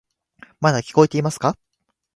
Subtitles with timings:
[0.59, 1.59] まだ聞こえていますか？